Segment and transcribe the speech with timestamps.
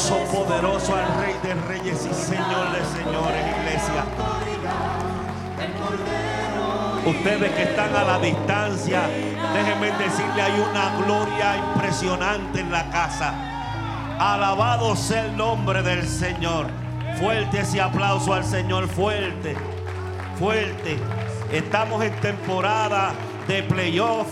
[0.00, 4.04] Aplauso poderoso al Rey de Reyes y Señor de Señores, iglesia.
[7.04, 9.02] Ustedes que están a la distancia,
[9.52, 13.34] déjenme decirle, hay una gloria impresionante en la casa.
[14.18, 16.68] Alabado sea el nombre del Señor.
[17.18, 19.54] Fuerte ese aplauso al Señor, fuerte,
[20.38, 20.98] fuerte.
[21.52, 23.12] Estamos en temporada
[23.46, 24.28] de playoff.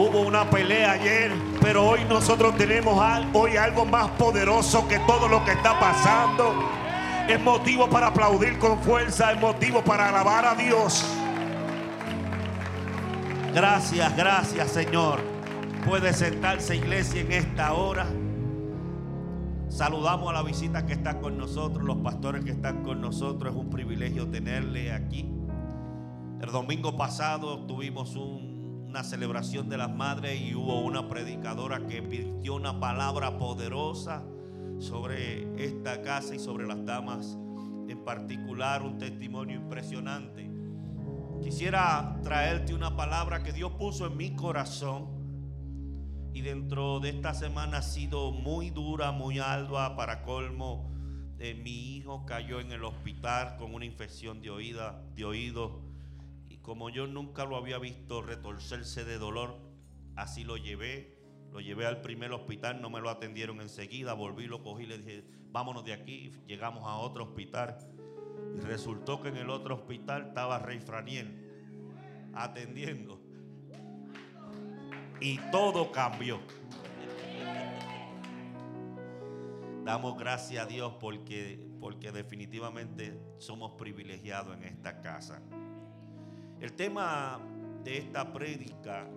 [0.00, 5.44] Hubo una pelea ayer, pero hoy nosotros tenemos hoy algo más poderoso que todo lo
[5.44, 6.54] que está pasando.
[7.28, 11.04] Es motivo para aplaudir con fuerza, es motivo para alabar a Dios.
[13.52, 15.18] Gracias, gracias Señor.
[15.84, 18.06] Puede sentarse iglesia en esta hora.
[19.68, 23.52] Saludamos a la visita que está con nosotros, los pastores que están con nosotros.
[23.52, 25.28] Es un privilegio tenerle aquí.
[26.40, 28.47] El domingo pasado tuvimos un-
[28.88, 34.24] una celebración de las madres y hubo una predicadora que virtió una palabra poderosa
[34.78, 37.36] sobre esta casa y sobre las damas
[37.86, 40.50] en particular, un testimonio impresionante.
[41.42, 45.08] Quisiera traerte una palabra que Dios puso en mi corazón
[46.32, 50.90] y dentro de esta semana ha sido muy dura, muy ardua para colmo.
[51.38, 55.87] eh, mi hijo cayó en el hospital con una infección de, oída, de oído
[56.68, 59.58] como yo nunca lo había visto retorcerse de dolor,
[60.16, 61.16] así lo llevé.
[61.50, 65.24] Lo llevé al primer hospital, no me lo atendieron enseguida, volví, lo cogí, le dije,
[65.50, 67.78] vámonos de aquí, llegamos a otro hospital.
[68.54, 73.18] Y resultó que en el otro hospital estaba Rey Franiel atendiendo.
[75.22, 76.38] Y todo cambió.
[79.86, 85.40] Damos gracias a Dios porque, porque definitivamente somos privilegiados en esta casa.
[86.60, 87.40] El tema
[87.84, 89.08] de esta prédica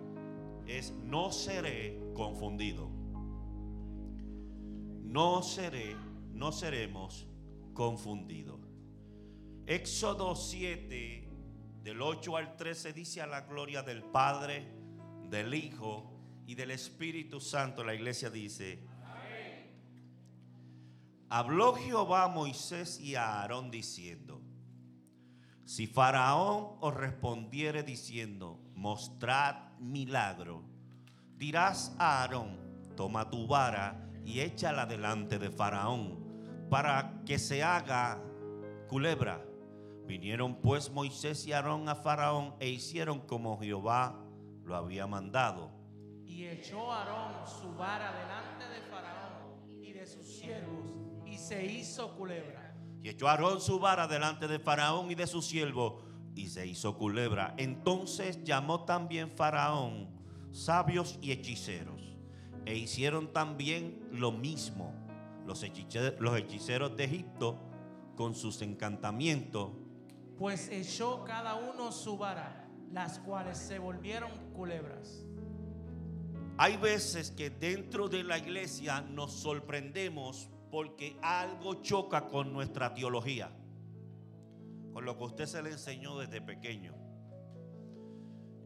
[0.66, 2.88] es no seré confundido.
[5.02, 5.96] No seré,
[6.32, 7.26] no seremos
[7.74, 8.60] confundidos.
[9.66, 11.28] Éxodo 7,
[11.82, 14.66] del 8 al 13, dice a la gloria del Padre,
[15.28, 16.12] del Hijo
[16.46, 17.82] y del Espíritu Santo.
[17.82, 18.84] La iglesia dice,
[21.28, 24.41] habló Jehová a Moisés y a Aarón diciendo,
[25.64, 30.62] si Faraón os respondiere diciendo, mostrad milagro,
[31.36, 32.58] dirás a Aarón,
[32.96, 38.22] toma tu vara y échala delante de Faraón, para que se haga
[38.88, 39.44] culebra.
[40.06, 44.18] Vinieron pues Moisés y Aarón a Faraón e hicieron como Jehová
[44.64, 45.70] lo había mandado.
[46.26, 50.92] Y echó Aarón su vara delante de Faraón y de sus siervos,
[51.26, 52.71] y se hizo culebra.
[53.02, 56.00] Y echó Aarón su vara delante de Faraón y de su siervo,
[56.34, 57.54] y se hizo culebra.
[57.58, 60.08] Entonces llamó también Faraón
[60.52, 62.00] sabios y hechiceros,
[62.64, 64.94] e hicieron también lo mismo
[65.46, 67.58] los hechice- los hechiceros de Egipto
[68.16, 69.70] con sus encantamientos.
[70.38, 75.24] Pues echó cada uno su vara, las cuales se volvieron culebras.
[76.58, 83.52] Hay veces que dentro de la iglesia nos sorprendemos porque algo choca con nuestra teología,
[84.94, 86.94] con lo que usted se le enseñó desde pequeño.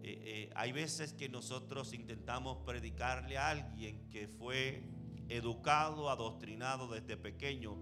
[0.05, 4.85] Eh, eh, hay veces que nosotros intentamos predicarle a alguien que fue
[5.29, 7.77] educado, adoctrinado desde pequeño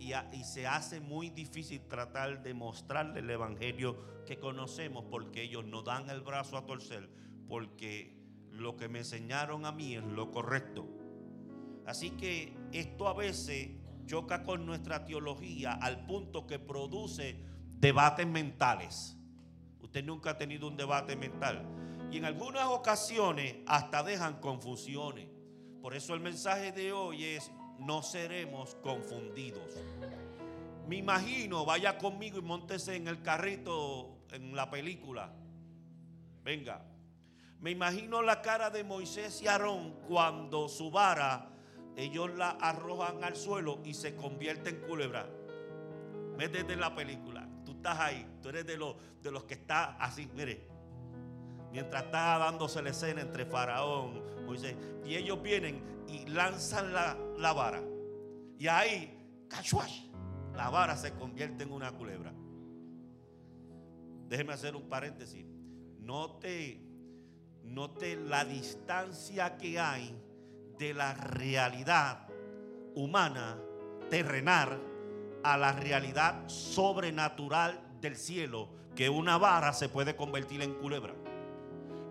[0.00, 5.64] y, y se hace muy difícil tratar de mostrarle el evangelio que conocemos porque ellos
[5.64, 7.08] no dan el brazo a torcer
[7.46, 8.16] porque
[8.50, 10.99] lo que me enseñaron a mí es lo correcto.
[11.90, 13.70] Así que esto a veces
[14.06, 19.16] choca con nuestra teología al punto que produce debates mentales.
[19.80, 21.66] Usted nunca ha tenido un debate mental.
[22.12, 25.26] Y en algunas ocasiones hasta dejan confusiones.
[25.82, 27.50] Por eso el mensaje de hoy es,
[27.80, 29.74] no seremos confundidos.
[30.86, 35.32] Me imagino, vaya conmigo y montese en el carrito en la película.
[36.44, 36.86] Venga.
[37.58, 41.50] Me imagino la cara de Moisés y Aarón cuando su vara
[41.96, 45.28] ellos la arrojan al suelo y se convierte en culebra.
[46.36, 47.48] Métete en la película.
[47.64, 48.26] Tú estás ahí.
[48.42, 50.66] Tú eres de los, de los que está así, mire.
[51.72, 54.76] Mientras está dándose la escena entre Faraón, Moisés.
[55.04, 57.82] Y ellos vienen y lanzan la, la vara.
[58.58, 60.06] Y ahí, cachuash,
[60.54, 62.32] la vara se convierte en una culebra.
[64.28, 65.44] Déjeme hacer un paréntesis.
[65.98, 66.80] Note,
[67.62, 70.18] note la distancia que hay
[70.80, 72.26] de la realidad
[72.94, 73.58] humana,
[74.08, 74.80] terrenal,
[75.44, 81.12] a la realidad sobrenatural del cielo, que una vara se puede convertir en culebra,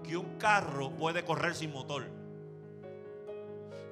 [0.03, 2.05] que un carro puede correr sin motor,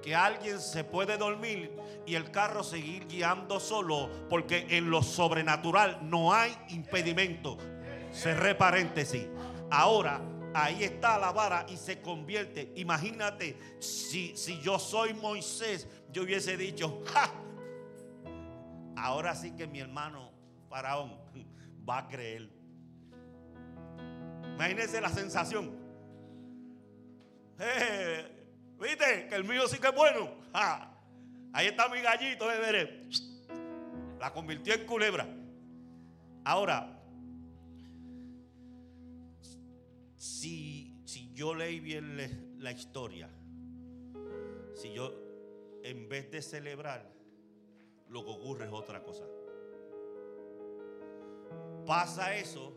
[0.03, 1.75] que alguien se puede dormir
[2.05, 7.57] y el carro seguir guiando solo, porque en lo sobrenatural no hay impedimento.
[8.13, 9.25] Cerré paréntesis.
[9.71, 10.21] Ahora,
[10.63, 12.73] ahí está la vara y se convierte.
[12.75, 17.31] Imagínate si, si yo soy Moisés, yo hubiese dicho, ¡ja!
[18.95, 20.31] Ahora sí que mi hermano
[20.69, 21.17] Faraón
[21.87, 22.49] va a creer.
[24.55, 25.77] Imagínense la sensación.
[27.59, 28.49] Eh,
[28.79, 29.27] ¿Viste?
[29.29, 30.31] Que el mío sí que es bueno.
[31.53, 33.09] Ahí está mi gallito, eh, veré.
[34.19, 35.27] La convirtió en culebra.
[36.43, 36.96] Ahora,
[40.27, 43.29] si, si yo leí bien la historia,
[44.75, 45.13] si yo
[45.83, 47.13] en vez de celebrar,
[48.09, 49.23] lo que ocurre es otra cosa.
[51.85, 52.73] Pasa eso,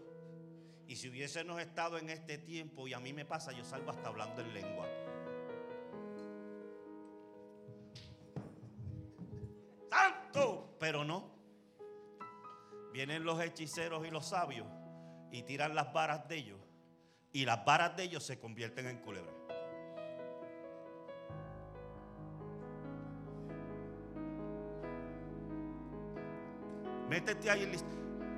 [0.87, 4.09] y si hubiésemos estado en este tiempo, y a mí me pasa, yo salgo hasta
[4.09, 4.89] hablando en lengua.
[9.91, 10.77] ¡Santo!
[10.79, 11.31] Pero no.
[12.93, 14.67] Vienen los hechiceros y los sabios
[15.33, 16.70] y tiran las varas de ellos.
[17.33, 19.35] Y las varas de ellos se convierten en culebras.
[27.09, 27.87] Métete ahí en list-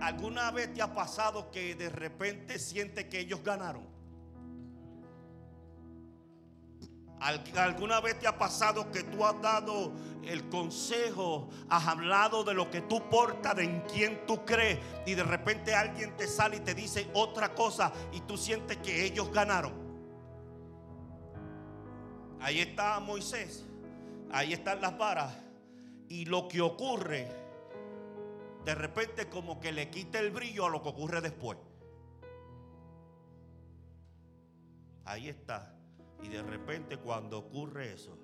[0.00, 3.86] ¿Alguna vez te ha pasado que de repente sientes que ellos ganaron?
[7.22, 9.92] ¿Alguna vez te ha pasado que tú has dado
[10.24, 15.14] el consejo, has hablado de lo que tú portas, de en quién tú crees, y
[15.14, 19.30] de repente alguien te sale y te dice otra cosa y tú sientes que ellos
[19.32, 19.72] ganaron?
[22.40, 23.64] Ahí está Moisés,
[24.32, 25.32] ahí están las varas,
[26.08, 27.28] y lo que ocurre,
[28.64, 31.56] de repente como que le quita el brillo a lo que ocurre después.
[35.04, 35.72] Ahí está.
[36.22, 38.16] Y de repente cuando ocurre eso,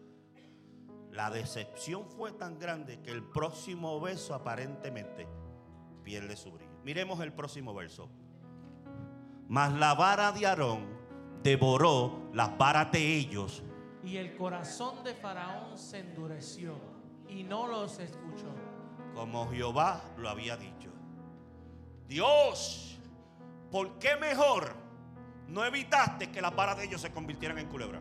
[1.10, 5.26] la decepción fue tan grande que el próximo verso aparentemente
[6.04, 6.70] pierde su brillo.
[6.84, 8.08] Miremos el próximo verso.
[9.48, 10.86] Mas la vara de Aarón
[11.42, 13.62] devoró las varas de ellos
[14.02, 16.74] Y el corazón de Faraón se endureció
[17.28, 18.46] y no los escuchó.
[19.14, 20.90] como Jehová lo había dicho.
[22.06, 22.98] Dios,
[23.70, 24.74] ¿por qué mejor
[25.48, 28.00] no evitaste que las varas de ellos se convirtieran en culebra?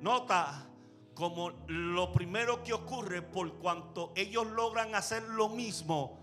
[0.00, 0.66] Nota
[1.14, 6.19] como lo primero que ocurre por cuanto ellos logran hacer lo mismo.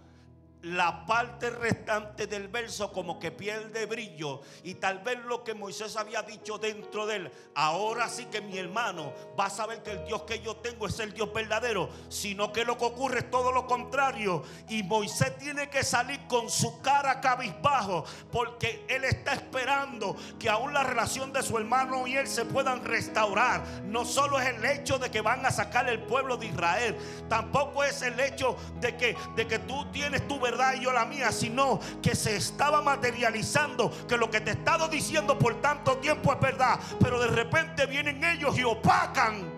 [0.63, 5.95] La parte restante del verso como que pierde brillo y tal vez lo que Moisés
[5.95, 10.05] había dicho dentro de él, ahora sí que mi hermano va a saber que el
[10.05, 13.51] Dios que yo tengo es el Dios verdadero, sino que lo que ocurre es todo
[13.51, 20.15] lo contrario y Moisés tiene que salir con su cara cabizbajo porque él está esperando
[20.39, 23.63] que aún la relación de su hermano y él se puedan restaurar.
[23.83, 26.97] No solo es el hecho de que van a sacar el pueblo de Israel,
[27.29, 31.05] tampoco es el hecho de que, de que tú tienes tu verdad y yo la
[31.05, 35.97] mía, sino que se estaba materializando que lo que te he estado diciendo por tanto
[35.97, 39.57] tiempo es verdad, pero de repente vienen ellos y opacan.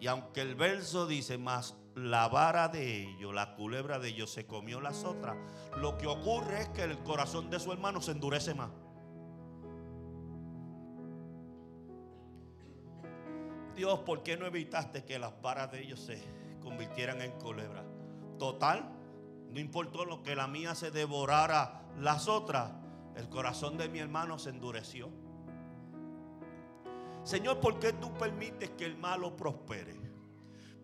[0.00, 4.46] Y aunque el verso dice más la vara de ellos, la culebra de ellos se
[4.46, 5.36] comió las otras,
[5.76, 8.70] lo que ocurre es que el corazón de su hermano se endurece más.
[13.74, 16.22] Dios, ¿por qué no evitaste que las varas de ellos se
[16.60, 17.84] convirtieran en culebra?
[18.42, 18.90] total,
[19.52, 22.72] no importó lo que la mía se devorara las otras,
[23.14, 25.08] el corazón de mi hermano se endureció.
[27.22, 29.94] Señor, ¿por qué tú permites que el malo prospere?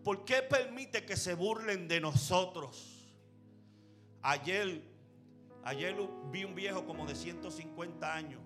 [0.05, 3.13] ¿Por qué permite que se burlen de nosotros?
[4.21, 4.81] Ayer,
[5.65, 5.97] ayer
[6.31, 8.39] vi un viejo como de 150 años.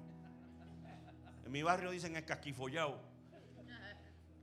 [1.45, 2.99] En mi barrio dicen escaquifollado.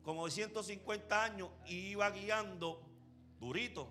[0.02, 2.82] Como de 150 años y iba guiando
[3.38, 3.88] durito,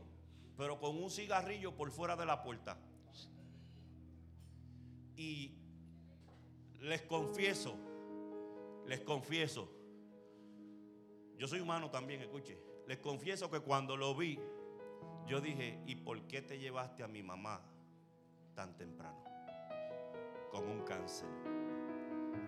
[0.58, 2.78] pero con un cigarrillo por fuera de la puerta.
[5.16, 5.54] Y
[6.80, 7.76] les confieso,
[8.86, 9.70] les confieso,
[11.38, 14.40] yo soy humano también, escuche, les confieso que cuando lo vi,
[15.28, 17.62] yo dije, ¿y por qué te llevaste a mi mamá
[18.56, 19.24] tan temprano?
[20.52, 21.28] Con un cáncer.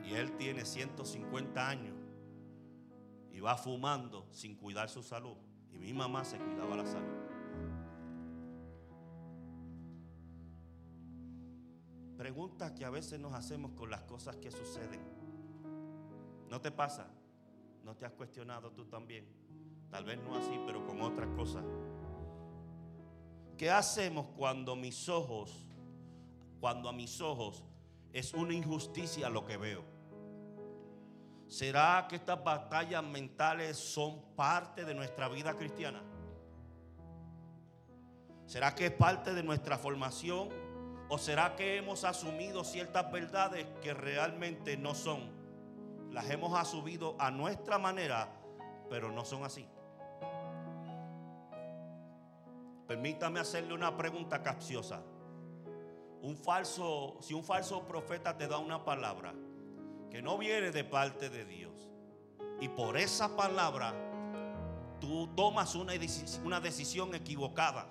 [0.04, 2.01] Y él tiene 150 años
[3.32, 5.36] y va fumando sin cuidar su salud.
[5.72, 7.32] Y mi mamá se cuidaba la salud.
[12.18, 15.02] Preguntas que a veces nos hacemos con las cosas que suceden.
[16.50, 17.08] ¿No te pasa?
[17.84, 19.26] ¿No te has cuestionado tú también?
[19.90, 21.66] Tal vez no así, pero con otras cosas.
[23.58, 25.68] ¿Qué hacemos cuando mis ojos,
[26.60, 27.64] cuando a mis ojos
[28.14, 29.91] es una injusticia lo que veo?
[31.52, 36.02] ¿Será que estas batallas mentales son parte de nuestra vida cristiana?
[38.46, 40.48] ¿Será que es parte de nuestra formación?
[41.10, 45.30] ¿O será que hemos asumido ciertas verdades que realmente no son?
[46.10, 48.30] Las hemos asumido a nuestra manera,
[48.90, 49.68] pero no son así.
[52.88, 55.02] Permítame hacerle una pregunta capciosa.
[56.22, 59.34] Un falso, si un falso profeta te da una palabra,
[60.12, 61.90] que no viene de parte de Dios.
[62.60, 63.96] Y por esa palabra
[65.00, 65.94] tú tomas una,
[66.44, 67.88] una decisión equivocada.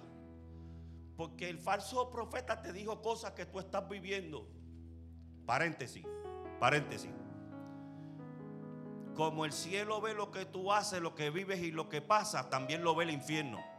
[1.16, 4.46] Porque el falso profeta te dijo cosas que tú estás viviendo.
[5.46, 6.06] Paréntesis,
[6.60, 7.10] paréntesis.
[9.14, 12.48] Como el cielo ve lo que tú haces, lo que vives y lo que pasa,
[12.48, 13.69] también lo ve el infierno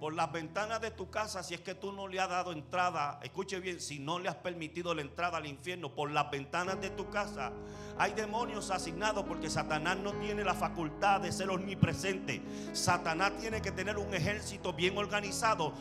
[0.00, 3.18] por las ventanas de tu casa si es que tú no le has dado entrada,
[3.22, 6.90] escuche bien, si no le has permitido la entrada al infierno, por las ventanas de
[6.90, 7.52] tu casa
[7.98, 12.42] hay demonios asignados porque Satanás no tiene la facultad de ser omnipresente.
[12.72, 15.72] Satanás tiene que tener un ejército bien organizado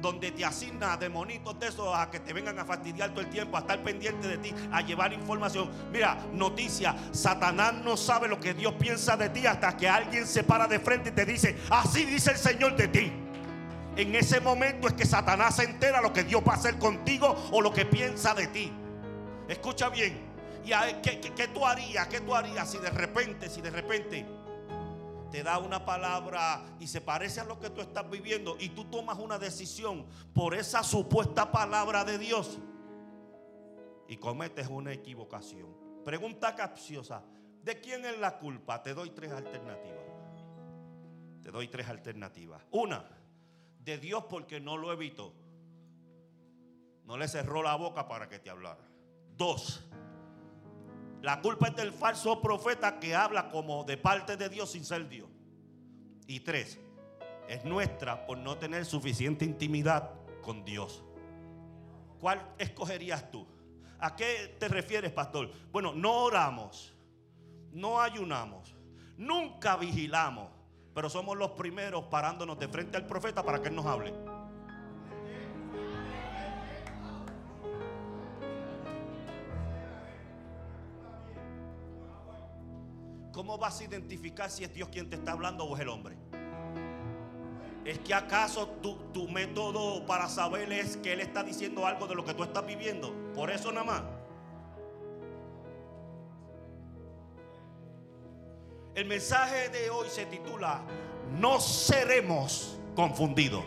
[0.00, 3.56] donde te asigna demonitos de esos a que te vengan a fastidiar todo el tiempo,
[3.56, 5.70] a estar pendiente de ti, a llevar información.
[5.92, 10.44] Mira, noticia, Satanás no sabe lo que Dios piensa de ti hasta que alguien se
[10.44, 13.27] para de frente y te dice, así dice el Señor de ti.
[13.98, 17.34] En ese momento es que Satanás se entera lo que Dios va a hacer contigo
[17.50, 18.72] o lo que piensa de ti.
[19.48, 20.16] Escucha bien.
[20.64, 20.70] ¿Y
[21.02, 22.06] qué, qué tú harías?
[22.06, 24.24] ¿Qué tú harías si de repente, si de repente
[25.32, 28.84] te da una palabra y se parece a lo que tú estás viviendo y tú
[28.84, 32.60] tomas una decisión por esa supuesta palabra de Dios
[34.06, 35.76] y cometes una equivocación?
[36.04, 37.24] Pregunta capciosa.
[37.64, 38.80] ¿De quién es la culpa?
[38.80, 40.04] Te doy tres alternativas.
[41.42, 42.62] Te doy tres alternativas.
[42.70, 43.17] Una
[43.88, 45.32] de Dios porque no lo evitó.
[47.04, 48.86] No le cerró la boca para que te hablara.
[49.34, 49.82] Dos,
[51.22, 55.08] la culpa es del falso profeta que habla como de parte de Dios sin ser
[55.08, 55.30] Dios.
[56.26, 56.78] Y tres,
[57.48, 60.10] es nuestra por no tener suficiente intimidad
[60.42, 61.02] con Dios.
[62.20, 63.46] ¿Cuál escogerías tú?
[64.00, 65.50] ¿A qué te refieres, pastor?
[65.72, 66.94] Bueno, no oramos,
[67.72, 68.76] no ayunamos,
[69.16, 70.50] nunca vigilamos,
[70.98, 74.12] pero somos los primeros parándonos de frente al profeta para que él nos hable.
[83.30, 86.16] ¿Cómo vas a identificar si es Dios quien te está hablando o es el hombre?
[87.84, 92.16] ¿Es que acaso tu, tu, método para saber es que Él está diciendo algo de
[92.16, 93.14] lo que tú estás viviendo?
[93.36, 94.17] Por eso nada más.
[98.98, 100.82] El mensaje de hoy se titula
[101.38, 103.62] No seremos confundidos.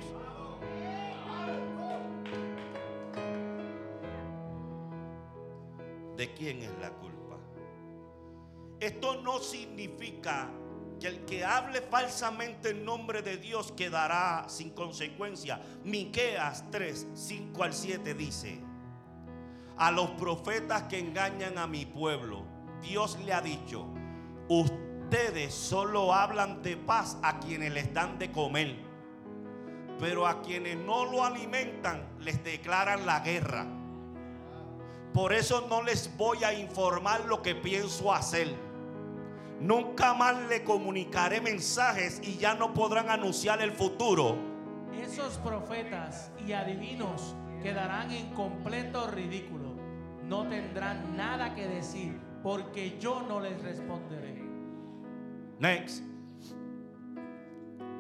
[6.18, 7.38] ¿De quién es la culpa?
[8.82, 10.50] Esto no significa
[11.00, 15.62] que el que hable falsamente en nombre de Dios quedará sin consecuencia.
[15.86, 18.60] Miqueas 3, 5 al 7 dice:
[19.78, 22.44] A los profetas que engañan a mi pueblo,
[22.82, 23.88] Dios le ha dicho:
[24.50, 28.78] Usted ustedes solo hablan de paz a quienes les dan de comer.
[30.00, 33.66] Pero a quienes no lo alimentan les declaran la guerra.
[35.14, 38.56] Por eso no les voy a informar lo que pienso hacer.
[39.60, 44.38] Nunca más le comunicaré mensajes y ya no podrán anunciar el futuro.
[44.94, 49.74] Esos profetas y adivinos quedarán en completo ridículo.
[50.24, 54.31] No tendrán nada que decir porque yo no les responderé.
[55.62, 56.02] Next.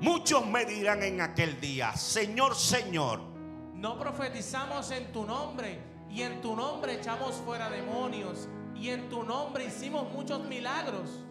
[0.01, 3.21] Muchos me dirán en aquel día, Señor, Señor,
[3.75, 5.77] No profetizamos en tu nombre
[6.09, 11.23] y en tu nombre echamos fuera demonios y en tu nombre hicimos muchos milagros.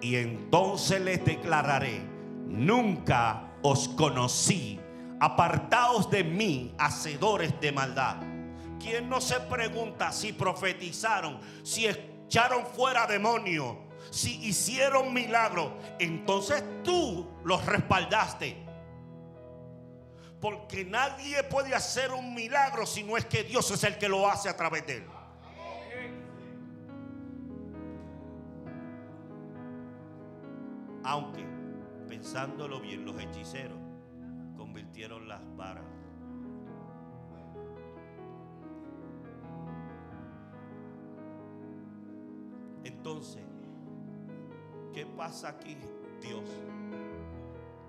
[0.00, 2.00] y entonces les declararé,
[2.46, 4.80] nunca os conocí,
[5.20, 8.16] apartaos de mí, hacedores de maldad.
[8.80, 13.76] ¿Quién no se pregunta si profetizaron, si echaron fuera demonios,
[14.10, 15.72] si hicieron milagros?
[15.98, 18.56] Entonces tú los respaldaste.
[20.40, 24.28] Porque nadie puede hacer un milagro si no es que Dios es el que lo
[24.28, 25.06] hace a través de él.
[31.04, 31.46] Aunque,
[32.08, 33.78] pensándolo bien, los hechiceros
[34.56, 35.84] convirtieron las varas.
[42.82, 43.42] Entonces,
[44.96, 45.76] ¿qué pasa aquí,
[46.22, 46.48] Dios?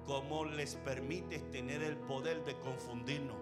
[0.06, 3.38] ¿Cómo les permites tener el poder de confundirnos?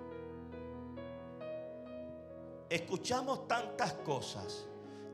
[2.69, 4.67] Escuchamos tantas cosas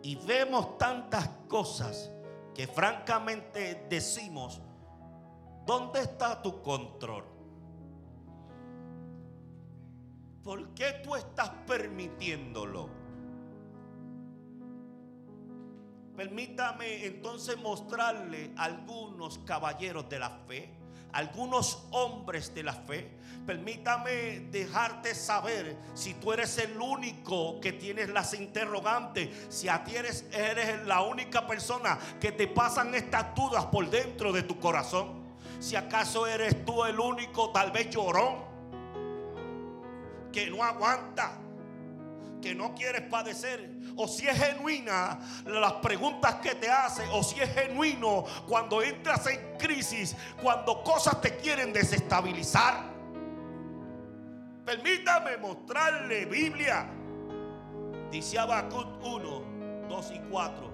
[0.03, 2.11] y vemos tantas cosas
[2.53, 4.61] que francamente decimos,
[5.65, 7.23] ¿dónde está tu control?
[10.43, 13.00] ¿Por qué tú estás permitiéndolo?
[16.21, 20.69] Permítame entonces mostrarle algunos caballeros de la fe,
[21.13, 23.09] algunos hombres de la fe.
[23.47, 29.95] Permítame dejarte saber si tú eres el único que tienes las interrogantes, si a ti
[29.95, 35.23] eres, eres la única persona que te pasan estas dudas por dentro de tu corazón.
[35.59, 38.43] Si acaso eres tú el único, tal vez llorón,
[40.31, 41.39] que no aguanta,
[42.41, 47.39] que no quieres padecer, o si es genuina las preguntas que te hace, o si
[47.39, 52.91] es genuino cuando entras en crisis, cuando cosas te quieren desestabilizar.
[54.65, 56.89] Permítame mostrarle Biblia.
[58.11, 60.71] Dice Habacuc 1, 2 y 4.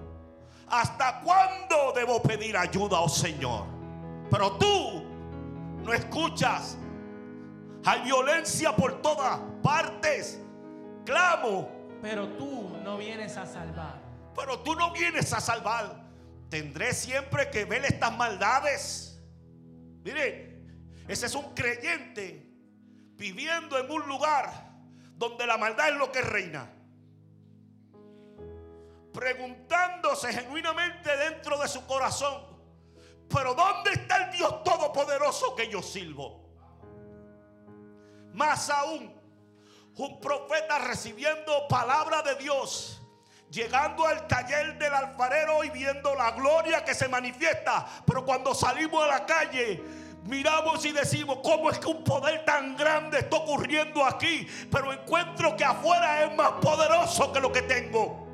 [0.70, 3.66] ¿Hasta cuándo debo pedir ayuda, oh Señor?
[4.30, 5.04] Pero tú
[5.84, 6.78] no escuchas.
[7.86, 10.42] Hay violencia por todas partes.
[11.08, 11.70] Clamo,
[12.02, 14.02] Pero tú no vienes a salvar.
[14.36, 16.04] pero tú no vienes a salvar.
[16.50, 19.18] Tendré siempre que ver estas maldades.
[20.04, 20.62] Mire,
[21.08, 22.46] ese es un creyente
[23.16, 24.52] viviendo en un lugar
[25.16, 26.70] donde la maldad es lo que reina.
[29.14, 32.44] Preguntándose genuinamente dentro de su corazón,
[33.30, 36.46] pero ¿dónde está el Dios Todopoderoso que yo sirvo?
[38.34, 39.17] Más aún,
[39.98, 43.02] un profeta recibiendo palabra de Dios,
[43.50, 47.86] llegando al taller del alfarero y viendo la gloria que se manifiesta.
[48.06, 49.84] Pero cuando salimos a la calle,
[50.24, 54.48] miramos y decimos, ¿cómo es que un poder tan grande está ocurriendo aquí?
[54.72, 58.28] Pero encuentro que afuera es más poderoso que lo que tengo.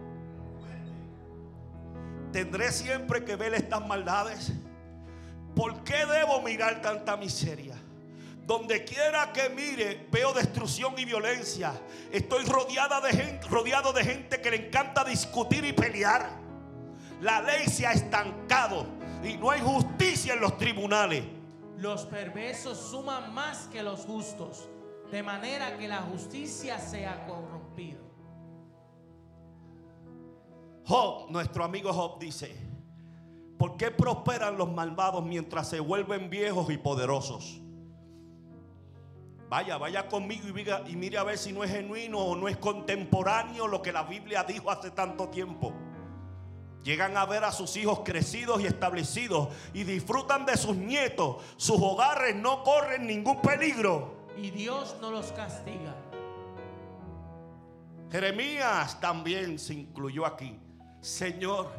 [2.34, 4.52] Tendré siempre que ver estas maldades.
[5.56, 7.76] ¿Por qué debo mirar tanta miseria?
[8.46, 11.74] Donde quiera que mire, veo destrucción y violencia.
[12.12, 16.30] Estoy rodeada de gente, rodeado de gente que le encanta discutir y pelear.
[17.22, 18.86] La ley se ha estancado
[19.24, 21.24] y no hay justicia en los tribunales.
[21.78, 24.68] Los perversos suman más que los justos,
[25.10, 28.00] de manera que la justicia sea corrompida.
[30.86, 32.54] Job, nuestro amigo Job dice,
[33.58, 37.63] ¿por qué prosperan los malvados mientras se vuelven viejos y poderosos?
[39.54, 42.48] Vaya, vaya conmigo y, diga- y mire a ver si no es genuino o no
[42.48, 45.72] es contemporáneo lo que la Biblia dijo hace tanto tiempo.
[46.82, 51.36] Llegan a ver a sus hijos crecidos y establecidos y disfrutan de sus nietos.
[51.56, 54.26] Sus hogares no corren ningún peligro.
[54.36, 55.94] Y Dios no los castiga.
[58.12, 60.60] Jeremías también se incluyó aquí.
[61.00, 61.70] Señor,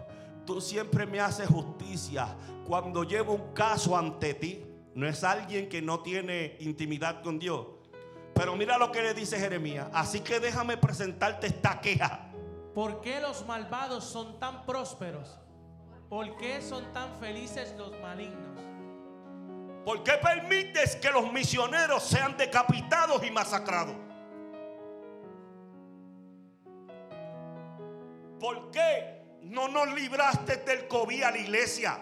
[0.47, 2.37] tú siempre me haces justicia
[2.69, 4.65] cuando llevo un caso ante ti.
[4.95, 7.67] No es alguien que no tiene intimidad con Dios.
[8.35, 9.89] Pero mira lo que le dice Jeremías.
[9.93, 12.31] Así que déjame presentarte esta queja.
[12.75, 15.39] ¿Por qué los malvados son tan prósperos?
[16.09, 18.61] ¿Por qué son tan felices los malignos?
[19.85, 23.97] ¿Por qué permites que los misioneros sean decapitados y masacrados?
[28.41, 31.99] ¿Por qué no nos libraste del COVID a la iglesia?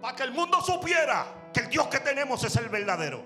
[0.00, 3.22] Para que el mundo supiera que el Dios que tenemos es el verdadero.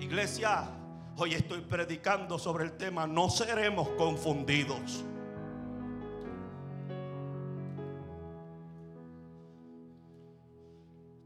[0.00, 0.68] Iglesia,
[1.16, 5.04] hoy estoy predicando sobre el tema, no seremos confundidos.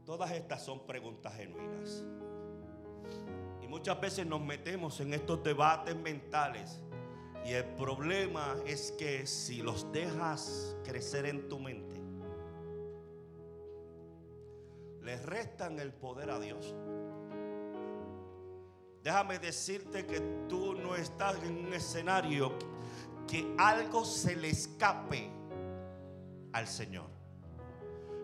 [0.05, 2.03] Todas estas son preguntas genuinas.
[3.61, 6.81] Y muchas veces nos metemos en estos debates mentales.
[7.45, 11.80] Y el problema es que si los dejas crecer en tu mente,
[15.01, 16.73] le restan el poder a Dios.
[19.03, 22.53] Déjame decirte que tú no estás en un escenario
[23.27, 25.29] que algo se le escape
[26.53, 27.09] al Señor.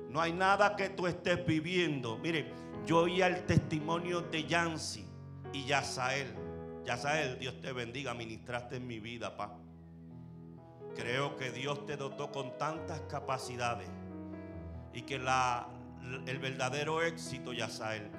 [0.09, 2.17] No hay nada que tú estés viviendo.
[2.19, 2.53] Mire,
[2.85, 5.05] yo oía el testimonio de Yancy
[5.53, 6.33] y Yazael.
[6.85, 9.57] Yazael, Dios te bendiga, ministraste en mi vida, pa.
[10.95, 13.89] Creo que Dios te dotó con tantas capacidades
[14.93, 15.67] y que la,
[16.25, 18.09] el verdadero éxito, Yazael,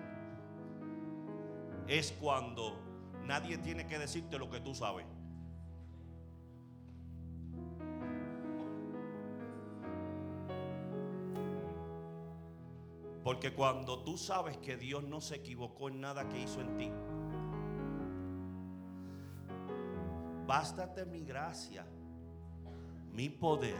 [1.86, 2.78] es cuando
[3.24, 5.06] nadie tiene que decirte lo que tú sabes.
[13.24, 16.90] Porque cuando tú sabes que Dios no se equivocó en nada que hizo en ti,
[20.46, 21.86] bástate mi gracia,
[23.12, 23.76] mi poder.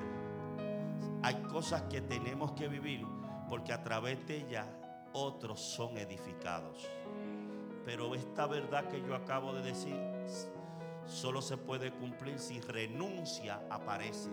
[1.22, 3.06] Hay cosas que tenemos que vivir
[3.48, 4.66] porque a través de ella
[5.12, 6.88] otros son edificados.
[7.84, 9.96] Pero esta verdad que yo acabo de decir
[11.06, 14.30] solo se puede cumplir si renuncia aparece.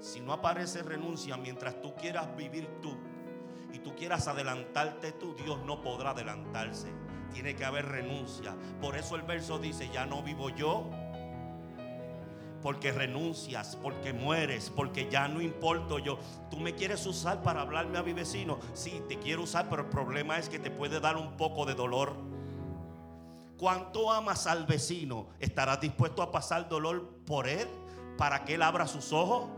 [0.00, 2.96] Si no aparece renuncia mientras tú quieras vivir tú
[3.72, 6.90] y tú quieras adelantarte tú, Dios no podrá adelantarse.
[7.32, 8.56] Tiene que haber renuncia.
[8.80, 10.90] Por eso el verso dice, ya no vivo yo,
[12.62, 16.18] porque renuncias, porque mueres, porque ya no importo yo.
[16.50, 18.58] Tú me quieres usar para hablarme a mi vecino.
[18.74, 21.74] Sí, te quiero usar, pero el problema es que te puede dar un poco de
[21.74, 22.14] dolor.
[23.56, 25.28] ¿Cuánto amas al vecino?
[25.38, 27.68] ¿Estarás dispuesto a pasar dolor por él
[28.16, 29.50] para que él abra sus ojos?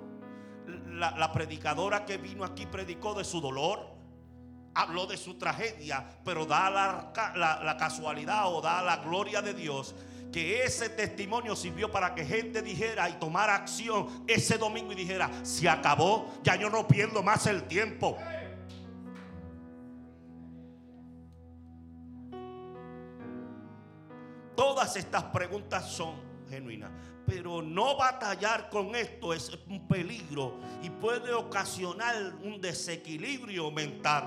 [0.66, 3.92] La, predicadora que vino aquí predicó de su dolor
[4.74, 9.94] habló de su tragedia, pero da la, casualidad o da la gloria de Dios
[10.33, 15.31] que ese testimonio sirvió para que gente dijera y tomara acción ese domingo y dijera,
[15.45, 18.16] se acabó, ya yo no pierdo más el tiempo.
[24.57, 26.14] Todas estas preguntas son
[26.49, 26.90] genuinas,
[27.27, 34.25] pero no batallar con esto es un peligro y puede ocasionar un desequilibrio mental.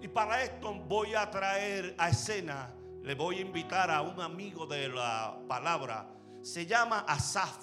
[0.00, 2.70] Y para esto voy a traer a escena,
[3.04, 6.08] le voy a invitar a un amigo de la palabra,
[6.40, 7.62] se llama Asaf.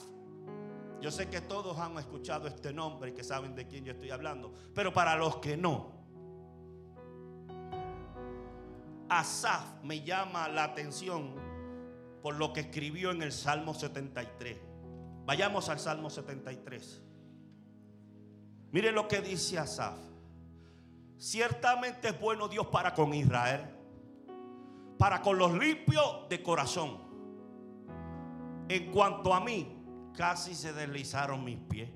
[1.01, 4.11] Yo sé que todos han escuchado este nombre y que saben de quién yo estoy
[4.11, 5.99] hablando, pero para los que no,
[9.09, 11.33] Asaf me llama la atención
[12.21, 14.59] por lo que escribió en el Salmo 73.
[15.25, 17.01] Vayamos al Salmo 73.
[18.71, 19.97] Mire lo que dice Asaf.
[21.17, 23.80] Ciertamente es bueno Dios para con Israel,
[25.01, 26.99] para con los limpios de corazón.
[28.69, 29.83] En cuanto a mí,
[30.15, 31.89] casi se deslizaron mis pies,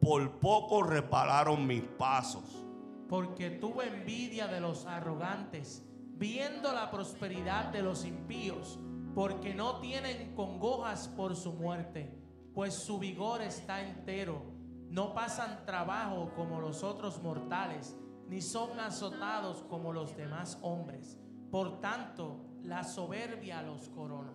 [0.00, 2.64] por poco repararon mis pasos.
[3.10, 8.78] Porque tuve envidia de los arrogantes, viendo la prosperidad de los impíos,
[9.14, 12.10] porque no tienen congojas por su muerte,
[12.54, 14.40] pues su vigor está entero.
[14.88, 17.94] No pasan trabajo como los otros mortales
[18.30, 21.18] ni son azotados como los demás hombres.
[21.50, 24.32] Por tanto, la soberbia los corona.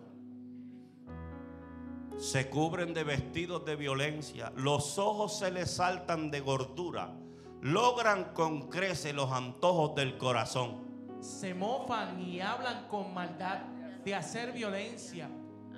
[2.16, 7.14] Se cubren de vestidos de violencia, los ojos se les saltan de gordura,
[7.60, 11.18] logran con crece los antojos del corazón.
[11.20, 13.66] Se mofan y hablan con maldad
[14.02, 15.28] de hacer violencia,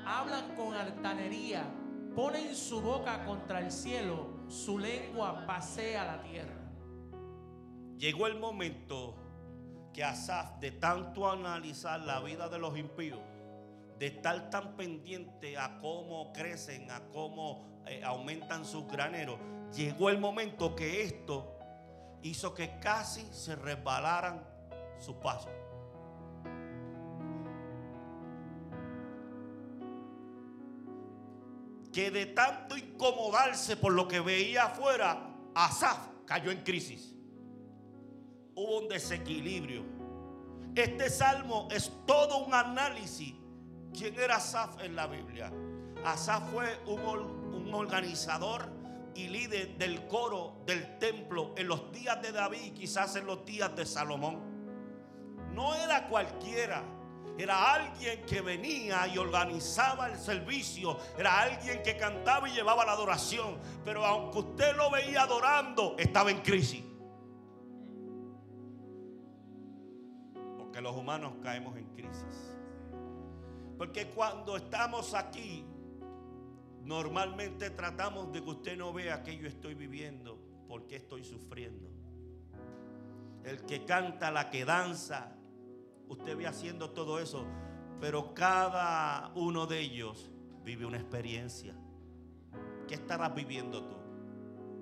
[0.06, 1.64] hablan con altanería,
[2.14, 6.70] ponen su boca contra el cielo, su lengua pasea la tierra.
[7.98, 9.23] Llegó el momento
[9.94, 13.20] que Asaf, de tanto analizar la vida de los impíos,
[13.98, 19.38] de estar tan pendiente a cómo crecen, a cómo eh, aumentan sus graneros,
[19.72, 21.56] llegó el momento que esto
[22.22, 24.44] hizo que casi se resbalaran
[24.98, 25.52] sus pasos.
[31.92, 37.13] Que de tanto incomodarse por lo que veía afuera, Asaf cayó en crisis
[38.56, 39.82] hubo un desequilibrio.
[40.74, 43.34] Este salmo es todo un análisis.
[43.96, 45.52] ¿Quién era Asaf en la Biblia?
[46.04, 48.68] Asaf fue un, organizador
[49.16, 53.74] y líder del coro del templo en los días de David quizás en los días
[53.74, 54.40] de Salomón.
[55.52, 56.82] No era cualquiera.
[57.36, 60.98] Era alguien que venía y organizaba el servicio.
[61.18, 63.58] Era alguien que cantaba y llevaba la adoración.
[63.84, 66.84] Pero aunque usted lo veía adorando, estaba en crisis.
[70.74, 72.56] Porque los humanos caemos en crisis.
[73.78, 75.64] Porque cuando estamos aquí,
[76.82, 81.88] normalmente tratamos de que usted no vea que yo estoy viviendo, porque estoy sufriendo.
[83.44, 85.36] El que canta, la que danza,
[86.08, 87.46] usted ve haciendo todo eso,
[88.00, 90.28] pero cada uno de ellos
[90.64, 91.76] vive una experiencia.
[92.88, 93.94] ¿Qué estarás viviendo tú?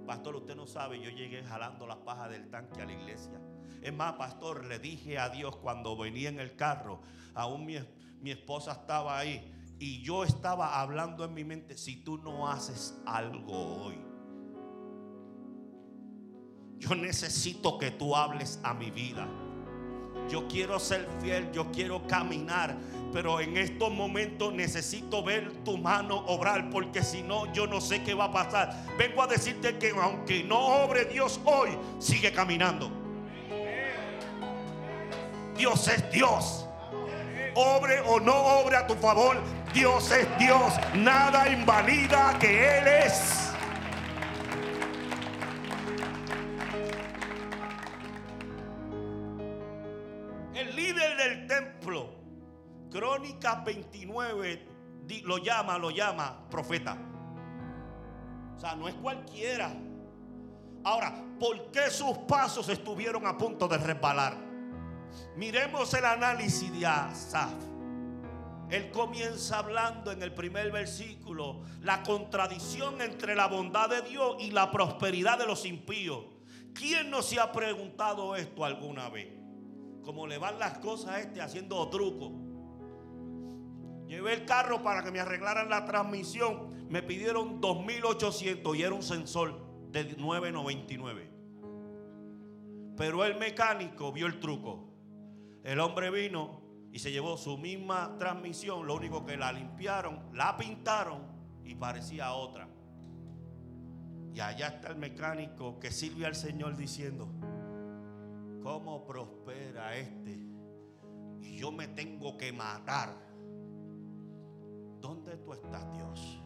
[0.06, 3.38] Pastor, usted no sabe, yo llegué jalando las pajas del tanque a la iglesia.
[3.82, 7.00] Es más, pastor, le dije a Dios cuando venía en el carro,
[7.34, 7.76] aún mi,
[8.20, 12.96] mi esposa estaba ahí y yo estaba hablando en mi mente, si tú no haces
[13.04, 13.98] algo hoy,
[16.78, 19.26] yo necesito que tú hables a mi vida.
[20.28, 22.76] Yo quiero ser fiel, yo quiero caminar,
[23.12, 28.04] pero en estos momentos necesito ver tu mano obrar, porque si no, yo no sé
[28.04, 28.86] qué va a pasar.
[28.96, 33.01] Vengo a decirte que aunque no obre Dios hoy, sigue caminando.
[35.62, 36.66] Dios es Dios.
[37.54, 39.36] Obre o no obre a tu favor,
[39.72, 40.74] Dios es Dios.
[40.96, 43.52] Nada invalida que Él es.
[50.54, 52.10] El líder del templo,
[52.90, 54.66] Crónicas 29,
[55.06, 56.96] di- lo llama, lo llama profeta.
[58.56, 59.72] O sea, no es cualquiera.
[60.84, 64.51] Ahora, ¿por qué sus pasos estuvieron a punto de resbalar?
[65.36, 67.52] Miremos el análisis de Asaf.
[68.70, 74.50] Él comienza hablando en el primer versículo la contradicción entre la bondad de Dios y
[74.50, 76.24] la prosperidad de los impíos.
[76.72, 79.28] ¿Quién no se ha preguntado esto alguna vez?
[80.02, 82.32] Como le van las cosas a este haciendo truco.
[84.06, 86.88] Llevé el carro para que me arreglaran la transmisión.
[86.88, 91.28] Me pidieron 2.800 y era un sensor de 9.99.
[92.96, 94.91] Pero el mecánico vio el truco.
[95.62, 96.60] El hombre vino
[96.92, 98.86] y se llevó su misma transmisión.
[98.86, 101.22] Lo único que la limpiaron, la pintaron
[101.64, 102.68] y parecía otra.
[104.34, 107.28] Y allá está el mecánico que sirve al Señor diciendo,
[108.62, 110.38] ¿cómo prospera este?
[111.40, 113.14] Y yo me tengo que matar.
[115.00, 116.42] ¿Dónde tú estás, Dios?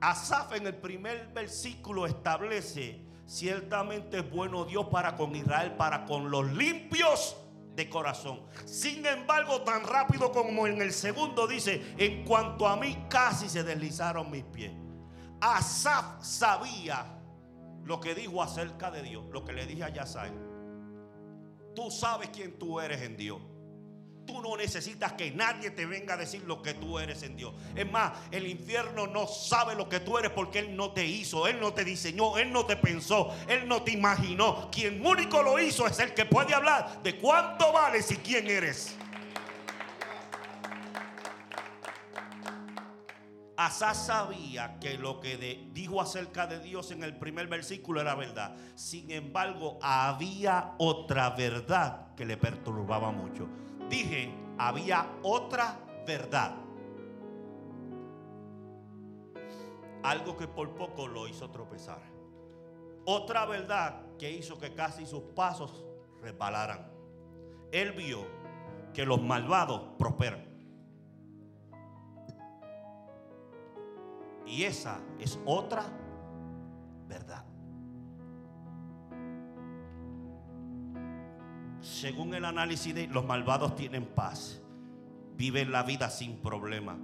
[0.00, 6.30] Asaf en el primer versículo establece, ciertamente es bueno Dios para con Israel, para con
[6.30, 7.36] los limpios
[7.76, 8.40] de corazón.
[8.64, 13.62] Sin embargo, tan rápido como en el segundo dice, en cuanto a mí casi se
[13.62, 14.72] deslizaron mis pies.
[15.40, 17.06] Asaf sabía
[17.84, 20.34] lo que dijo acerca de Dios, lo que le dije a Yasael.
[21.74, 23.40] Tú sabes quién tú eres en Dios.
[24.28, 27.54] Tú no necesitas que nadie te venga a decir lo que tú eres en Dios.
[27.74, 31.46] Es más, el infierno no sabe lo que tú eres porque Él no te hizo,
[31.46, 34.70] Él no te diseñó, Él no te pensó, Él no te imaginó.
[34.70, 38.94] Quien único lo hizo es el que puede hablar de cuánto vales y quién eres.
[43.56, 48.54] Asá sabía que lo que dijo acerca de Dios en el primer versículo era verdad.
[48.74, 53.48] Sin embargo, había otra verdad que le perturbaba mucho.
[53.88, 56.54] Dije, había otra verdad.
[60.02, 62.02] Algo que por poco lo hizo tropezar.
[63.04, 65.84] Otra verdad que hizo que casi sus pasos
[66.20, 66.90] resbalaran.
[67.72, 68.26] Él vio
[68.92, 70.46] que los malvados prosperan.
[74.46, 75.84] Y esa es otra
[77.06, 77.47] verdad.
[81.80, 84.62] Según el análisis de los malvados tienen paz,
[85.36, 86.98] viven la vida sin problema.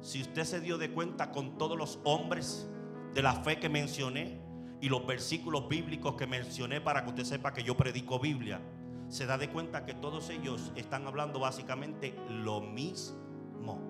[0.00, 2.68] Si usted se dio de cuenta con todos los hombres
[3.14, 4.38] de la fe que mencioné
[4.80, 8.60] y los versículos bíblicos que mencioné para que usted sepa que yo predico Biblia,
[9.08, 13.80] se da de cuenta que todos ellos están hablando básicamente lo mismo.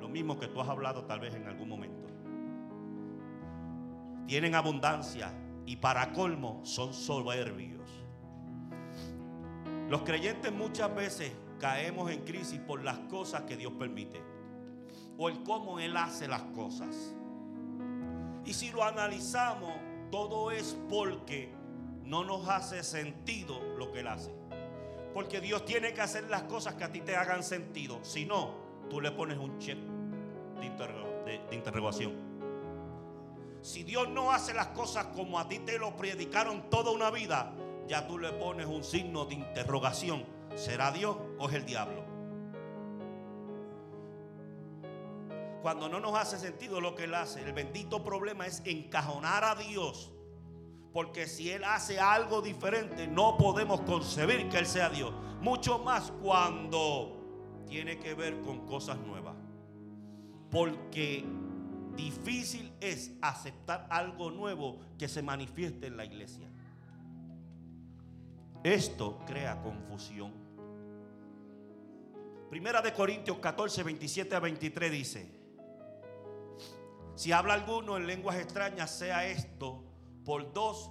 [0.00, 2.08] Lo mismo que tú has hablado tal vez en algún momento
[4.28, 5.32] tienen abundancia
[5.64, 7.90] y para colmo son soberbios.
[9.88, 14.22] Los creyentes muchas veces caemos en crisis por las cosas que Dios permite
[15.16, 17.14] o el cómo Él hace las cosas.
[18.44, 19.72] Y si lo analizamos,
[20.10, 21.50] todo es porque
[22.04, 24.30] no nos hace sentido lo que Él hace.
[25.14, 27.98] Porque Dios tiene que hacer las cosas que a ti te hagan sentido.
[28.04, 28.54] Si no,
[28.90, 29.78] tú le pones un check
[30.58, 32.12] de, de interrogación.
[33.62, 37.54] Si Dios no hace las cosas como a ti te lo predicaron toda una vida,
[37.88, 40.24] ya tú le pones un signo de interrogación.
[40.54, 42.04] ¿Será Dios o es el diablo?
[45.62, 49.54] Cuando no nos hace sentido lo que Él hace, el bendito problema es encajonar a
[49.54, 50.12] Dios.
[50.92, 55.12] Porque si Él hace algo diferente, no podemos concebir que Él sea Dios.
[55.40, 59.36] Mucho más cuando tiene que ver con cosas nuevas.
[60.50, 61.24] Porque
[61.96, 66.48] difícil es aceptar algo nuevo que se manifieste en la iglesia.
[68.62, 70.32] Esto crea confusión.
[72.50, 75.38] Primera de Corintios 14, 27 a 23 dice,
[77.14, 79.84] si habla alguno en lenguas extrañas, sea esto
[80.24, 80.90] por dos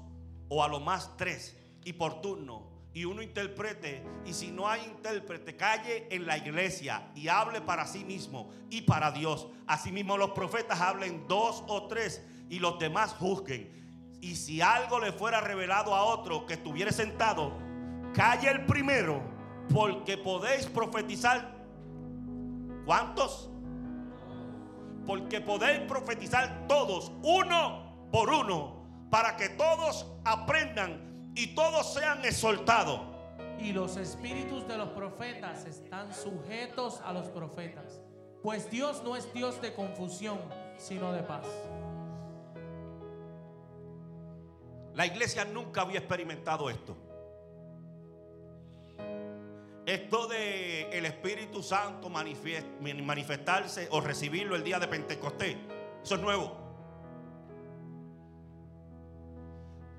[0.49, 2.67] o a lo más tres y por turno.
[2.93, 7.85] Y uno interprete, y si no hay intérprete, calle en la iglesia y hable para
[7.85, 9.47] sí mismo y para Dios.
[9.67, 13.86] Asimismo los profetas hablen dos o tres y los demás juzguen.
[14.21, 17.53] Y si algo le fuera revelado a otro que estuviera sentado,
[18.13, 19.21] calle el primero,
[19.73, 21.55] porque podéis profetizar.
[22.85, 23.49] ¿Cuántos?
[25.05, 33.01] Porque podéis profetizar todos, uno por uno, para que todos aprendan y todos sean exaltados.
[33.59, 38.01] Y los espíritus de los profetas están sujetos a los profetas.
[38.43, 40.39] Pues Dios no es Dios de confusión,
[40.77, 41.45] sino de paz.
[44.97, 46.97] La iglesia nunca había experimentado esto.
[49.85, 55.55] Esto de el Espíritu Santo manifestarse o recibirlo el día de Pentecostés,
[56.03, 56.57] eso es nuevo.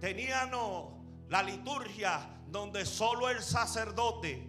[0.00, 0.94] Teníamos
[1.28, 4.48] la liturgia donde solo el sacerdote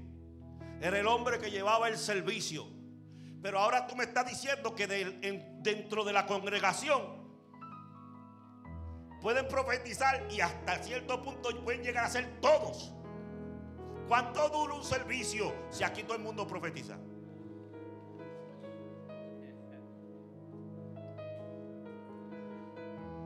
[0.82, 2.66] era el hombre que llevaba el servicio.
[3.44, 4.88] Pero ahora tú me estás diciendo que
[5.62, 7.19] dentro de la congregación
[9.22, 12.94] pueden profetizar y hasta cierto punto pueden llegar a ser todos.
[14.08, 16.98] ¿Cuánto dura un servicio si aquí todo el mundo profetiza?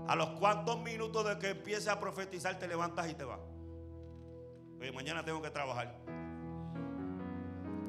[0.08, 3.40] A los cuantos minutos de que empiece a profetizar te levantas y te vas.
[4.80, 5.98] Oye, mañana tengo que trabajar.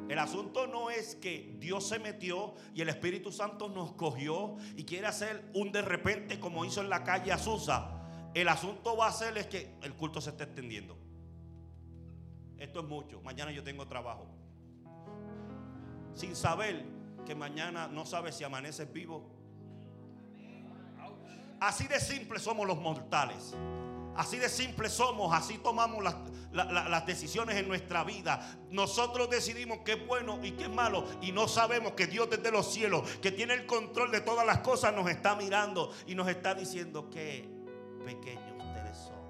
[0.08, 4.84] El asunto no es que Dios se metió y el Espíritu Santo nos cogió y
[4.84, 7.93] quiere hacer un de repente como hizo en la calle Azusa.
[8.34, 10.96] El asunto va a ser es que el culto se está extendiendo.
[12.58, 13.20] Esto es mucho.
[13.22, 14.26] Mañana yo tengo trabajo.
[16.14, 16.84] Sin saber
[17.24, 19.30] que mañana no sabes si amaneces vivo.
[21.60, 23.54] Así de simple somos los mortales.
[24.16, 26.14] Así de simple somos, así tomamos las,
[26.52, 28.58] la- la- las decisiones en nuestra vida.
[28.70, 32.52] Nosotros decidimos qué es bueno y qué es malo y no sabemos que Dios desde
[32.52, 36.28] los cielos, que tiene el control de todas las cosas, nos está mirando y nos
[36.28, 37.48] está diciendo que
[38.04, 39.24] pequeños ustedes son.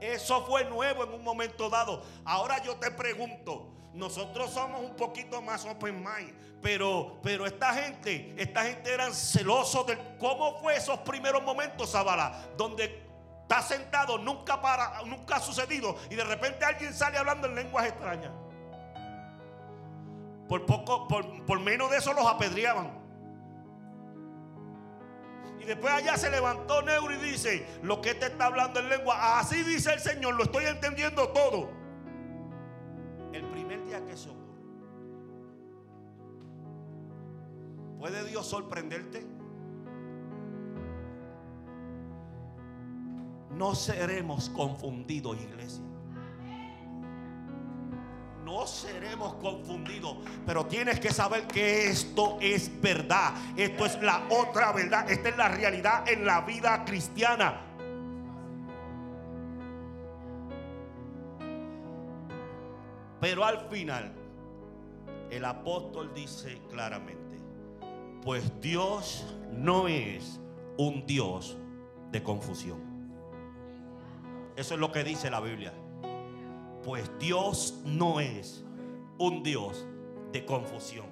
[0.00, 2.02] Eso fue nuevo en un momento dado.
[2.24, 8.34] Ahora yo te pregunto, nosotros somos un poquito más open mind, pero, pero esta gente,
[8.36, 13.02] esta gente eran celosos de cómo fue esos primeros momentos, Zabala, donde
[13.42, 17.86] está sentado, nunca para, nunca ha sucedido, y de repente alguien sale hablando en lenguas
[17.86, 18.32] extrañas.
[20.48, 23.01] Por poco, por, por menos de eso los apedreaban.
[25.62, 29.38] Y después allá se levantó Neuro y dice, lo que te está hablando en lengua,
[29.38, 31.70] así dice el Señor, lo estoy entendiendo todo.
[33.32, 34.42] El primer día que se ocurre.
[38.00, 39.24] ¿Puede Dios sorprenderte?
[43.56, 45.84] No seremos confundidos, iglesia.
[48.52, 53.32] No seremos confundidos, pero tienes que saber que esto es verdad.
[53.56, 55.10] Esto es la otra verdad.
[55.10, 57.62] Esta es la realidad en la vida cristiana.
[63.22, 64.12] Pero al final,
[65.30, 67.38] el apóstol dice claramente,
[68.22, 70.38] pues Dios no es
[70.76, 71.56] un Dios
[72.10, 72.82] de confusión.
[74.56, 75.72] Eso es lo que dice la Biblia.
[76.84, 78.64] Pues Dios no es
[79.18, 79.86] un Dios
[80.32, 81.06] de confusión.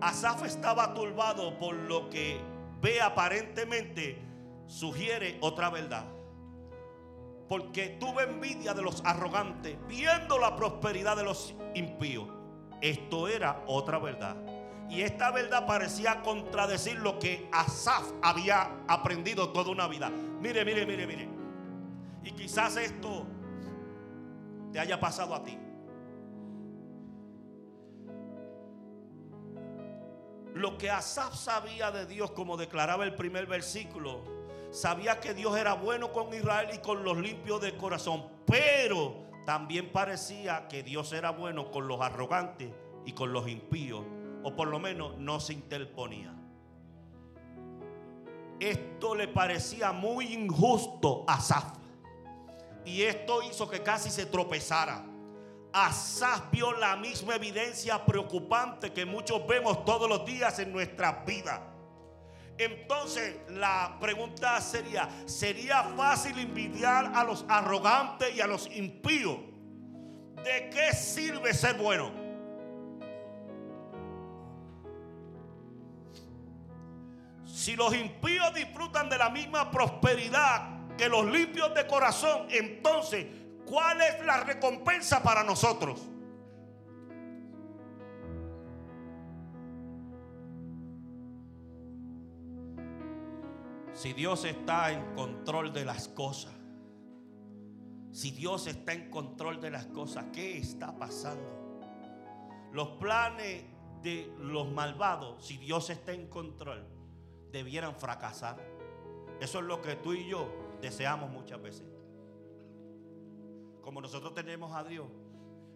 [0.00, 2.40] Asaf estaba turbado por lo que
[2.82, 4.18] ve aparentemente
[4.66, 6.04] sugiere otra verdad.
[7.48, 12.28] Porque tuve envidia de los arrogantes, viendo la prosperidad de los impíos.
[12.80, 14.36] Esto era otra verdad.
[14.90, 20.10] Y esta verdad parecía contradecir lo que Asaf había aprendido toda una vida.
[20.40, 21.28] Mire, mire, mire, mire.
[22.22, 23.26] Y quizás esto
[24.74, 25.56] te haya pasado a ti.
[30.52, 34.24] Lo que Asaf sabía de Dios, como declaraba el primer versículo,
[34.72, 39.14] sabía que Dios era bueno con Israel y con los limpios de corazón, pero
[39.46, 42.72] también parecía que Dios era bueno con los arrogantes
[43.06, 44.04] y con los impíos,
[44.42, 46.34] o por lo menos no se interponía.
[48.58, 51.83] Esto le parecía muy injusto a Asaf.
[52.84, 55.04] Y esto hizo que casi se tropezara.
[55.72, 61.60] Asaf vio la misma evidencia preocupante que muchos vemos todos los días en nuestras vidas.
[62.56, 69.38] Entonces la pregunta sería, ¿sería fácil envidiar a los arrogantes y a los impíos?
[70.44, 72.12] ¿De qué sirve ser bueno?
[77.46, 83.26] Si los impíos disfrutan de la misma prosperidad que los limpios de corazón, entonces,
[83.66, 86.00] ¿cuál es la recompensa para nosotros?
[93.92, 96.52] Si Dios está en control de las cosas,
[98.12, 101.80] si Dios está en control de las cosas, ¿qué está pasando?
[102.72, 103.64] Los planes
[104.02, 106.86] de los malvados, si Dios está en control,
[107.50, 108.60] debieran fracasar.
[109.40, 111.86] Eso es lo que tú y yo deseamos muchas veces.
[113.80, 115.06] Como nosotros tenemos a Dios,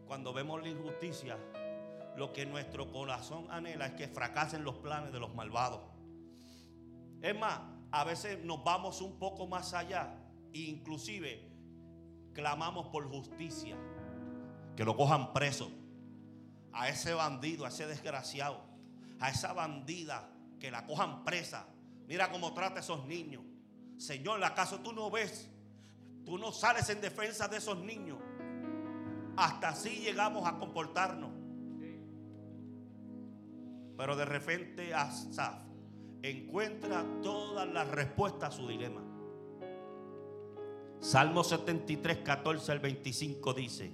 [0.07, 1.39] cuando vemos la injusticia,
[2.17, 5.81] lo que nuestro corazón anhela es que fracasen los planes de los malvados.
[7.23, 10.15] Es más, a veces nos vamos un poco más allá
[10.53, 11.51] e inclusive
[12.35, 13.77] clamamos por justicia,
[14.77, 15.71] que lo cojan preso
[16.73, 18.61] a ese bandido, a ese desgraciado,
[19.21, 20.31] a esa bandida,
[20.61, 21.67] que la cojan presa.
[22.07, 23.43] Mira cómo trata a esos niños.
[23.99, 25.51] Señor, ¿acaso tú no ves?
[26.25, 28.19] Tú no sales en defensa de esos niños.
[29.37, 31.31] Hasta así llegamos a comportarnos.
[33.97, 35.69] Pero de repente Asaf
[36.23, 39.03] encuentra todas las respuestas a su dilema.
[41.01, 43.93] Salmo 73, 14 al 25 dice,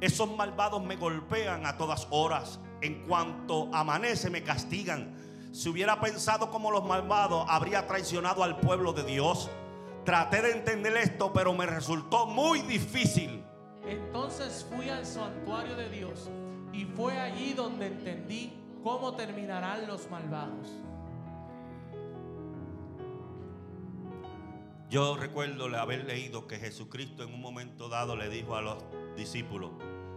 [0.00, 5.16] esos malvados me golpean a todas horas, en cuanto amanece me castigan.
[5.52, 9.50] Si hubiera pensado como los malvados, habría traicionado al pueblo de Dios.
[10.02, 13.44] Traté de entender esto, pero me resultó muy difícil.
[13.86, 16.30] Entonces fui al santuario de Dios
[16.72, 20.70] y fue allí donde entendí cómo terminarán los malvados.
[24.88, 28.82] Yo recuerdo haber leído que Jesucristo en un momento dado le dijo a los
[29.16, 29.70] discípulos,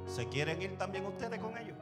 [0.06, 1.78] ¿se quieren ir también ustedes con ellos?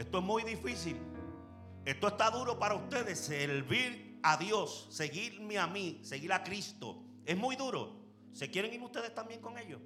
[0.00, 0.96] Esto es muy difícil.
[1.84, 3.18] Esto está duro para ustedes.
[3.18, 7.02] Servir a Dios, seguirme a mí, seguir a Cristo.
[7.26, 8.00] Es muy duro.
[8.32, 9.78] ¿Se quieren ir ustedes también con ellos?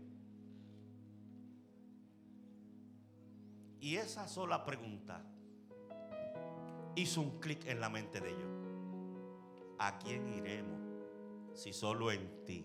[3.81, 5.21] Y esa sola pregunta
[6.95, 8.53] hizo un clic en la mente de ellos.
[9.81, 10.81] ¿A quién iremos
[11.55, 12.65] si solo en ti?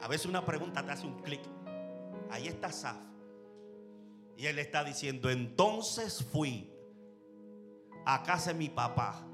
[0.00, 1.42] A veces una pregunta te hace un clic.
[2.30, 3.13] Ahí está Saf.
[4.36, 6.70] Y él está diciendo, entonces fui
[8.04, 9.26] a casa de mi papá,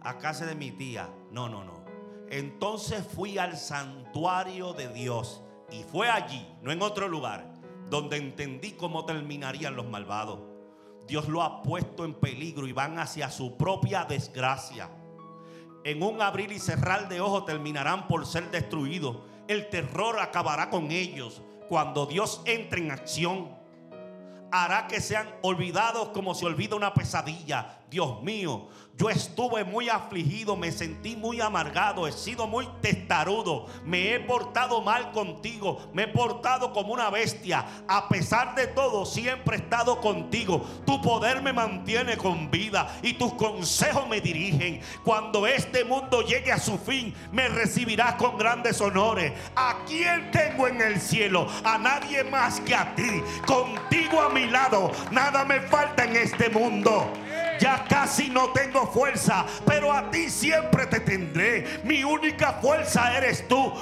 [0.00, 1.08] a casa de mi tía.
[1.30, 1.84] No, no, no.
[2.30, 5.42] Entonces fui al santuario de Dios.
[5.70, 7.52] Y fue allí, no en otro lugar,
[7.90, 10.40] donde entendí cómo terminarían los malvados.
[11.06, 14.90] Dios lo ha puesto en peligro y van hacia su propia desgracia.
[15.84, 19.18] En un abrir y cerrar de ojos terminarán por ser destruidos.
[19.46, 21.40] El terror acabará con ellos.
[21.68, 23.57] Cuando Dios entre en acción,
[24.50, 27.77] hará que sean olvidados como se olvida una pesadilla.
[27.90, 28.68] Dios mío,
[28.98, 34.82] yo estuve muy afligido, me sentí muy amargado, he sido muy testarudo, me he portado
[34.82, 37.64] mal contigo, me he portado como una bestia.
[37.86, 40.66] A pesar de todo, siempre he estado contigo.
[40.84, 44.80] Tu poder me mantiene con vida y tus consejos me dirigen.
[45.04, 49.32] Cuando este mundo llegue a su fin, me recibirás con grandes honores.
[49.54, 51.46] ¿A quién tengo en el cielo?
[51.62, 53.22] A nadie más que a ti.
[53.46, 57.12] Contigo a mi lado, nada me falta en este mundo.
[57.58, 61.80] Ya casi no tengo fuerza, pero a ti siempre te tendré.
[61.84, 63.72] Mi única fuerza eres tú.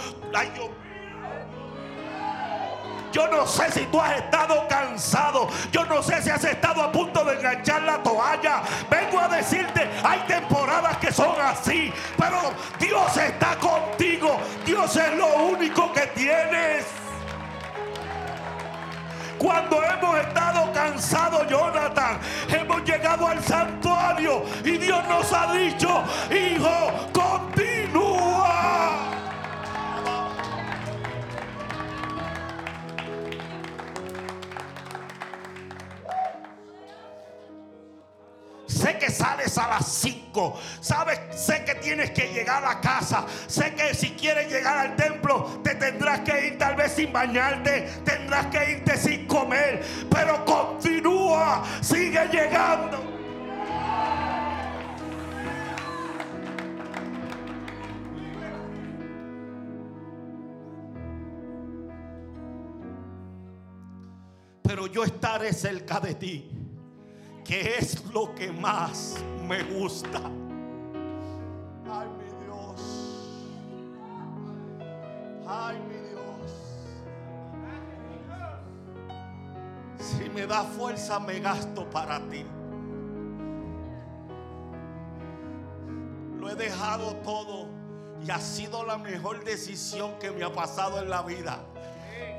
[3.12, 5.48] Yo no sé si tú has estado cansado.
[5.72, 8.62] Yo no sé si has estado a punto de enganchar la toalla.
[8.90, 11.92] Vengo a decirte, hay temporadas que son así.
[12.18, 12.38] Pero
[12.78, 14.38] Dios está contigo.
[14.66, 17.05] Dios es lo único que tienes.
[19.38, 22.18] Cuando hemos estado cansados, Jonathan,
[22.48, 28.05] hemos llegado al santuario y Dios nos ha dicho, hijo, continúa.
[38.76, 40.60] Sé que sales a las 5.
[40.80, 43.26] Sabes, sé que tienes que llegar a casa.
[43.46, 47.88] Sé que si quieres llegar al templo, te tendrás que ir tal vez sin bañarte,
[48.04, 49.84] tendrás que irte sin comer.
[50.10, 53.04] Pero continúa, sigue llegando.
[64.62, 66.65] Pero yo estaré cerca de ti
[67.46, 69.16] que es lo que más
[69.46, 70.20] me gusta.
[71.88, 72.80] Ay, mi Dios.
[75.46, 76.50] Ay, mi Dios.
[79.98, 82.44] Si me da fuerza, me gasto para ti.
[86.40, 87.68] Lo he dejado todo
[88.24, 91.64] y ha sido la mejor decisión que me ha pasado en la vida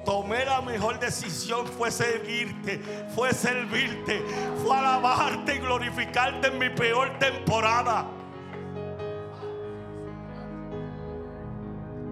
[0.08, 2.82] tomé la mejor decisión fue seguirte,
[3.14, 4.24] fue servirte,
[4.64, 8.06] fue alabarte y glorificarte en mi peor temporada.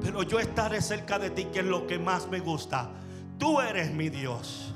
[0.03, 2.89] Pero yo estaré cerca de ti, que es lo que más me gusta.
[3.39, 4.73] Tú eres mi Dios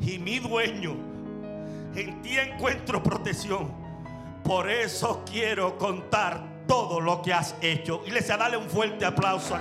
[0.00, 0.96] y mi dueño.
[1.94, 3.70] En ti encuentro protección.
[4.42, 8.02] Por eso quiero contar todo lo que has hecho.
[8.06, 9.56] Iglesia, dale un fuerte aplauso.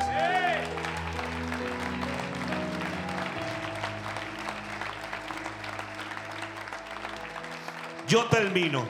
[8.08, 8.86] Yo termino.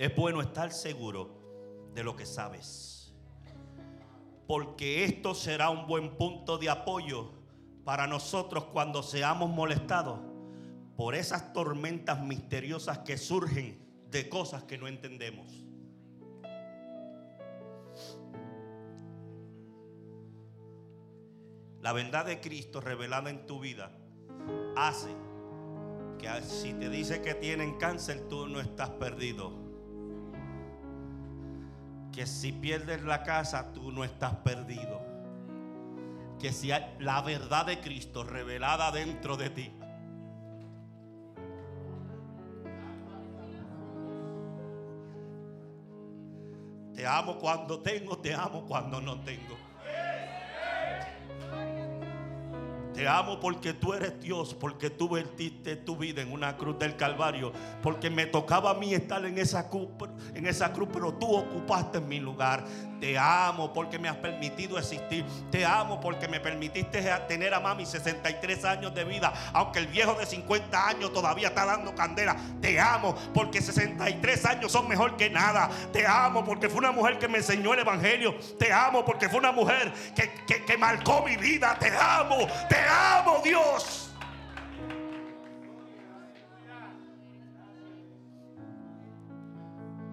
[0.00, 3.14] Es bueno estar seguro de lo que sabes.
[4.48, 7.30] Porque esto será un buen punto de apoyo
[7.84, 10.18] para nosotros cuando seamos molestados
[10.96, 13.78] por esas tormentas misteriosas que surgen
[14.10, 15.67] de cosas que no entendemos.
[21.88, 23.90] La verdad de Cristo revelada en tu vida
[24.76, 25.08] hace
[26.18, 29.54] que si te dice que tienen cáncer, tú no estás perdido.
[32.12, 35.00] Que si pierdes la casa, tú no estás perdido.
[36.38, 39.72] Que si hay la verdad de Cristo revelada dentro de ti.
[46.94, 49.67] Te amo cuando tengo, te amo cuando no tengo.
[52.98, 56.96] Te amo porque tú eres Dios, porque tú vertiste tu vida en una cruz del
[56.96, 59.88] Calvario, porque me tocaba a mí estar en esa cruz,
[60.92, 62.64] pero tú ocupaste mi lugar.
[63.00, 65.24] Te amo porque me has permitido existir.
[65.50, 70.14] Te amo porque me permitiste tener a mami 63 años de vida, aunque el viejo
[70.14, 72.36] de 50 años todavía está dando candela.
[72.60, 75.70] Te amo porque 63 años son mejor que nada.
[75.92, 78.34] Te amo porque fue una mujer que me enseñó el evangelio.
[78.58, 81.76] Te amo porque fue una mujer que, que marcó mi vida.
[81.78, 84.04] Te amo, te amo Dios.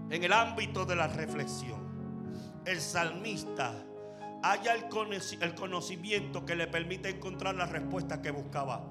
[0.09, 1.84] En el ámbito de la reflexión,
[2.65, 3.73] el salmista
[4.43, 8.85] haya el conocimiento que le permite encontrar la respuesta que buscaba.